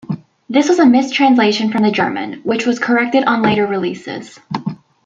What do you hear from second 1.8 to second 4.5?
the German, which was corrected on later releases.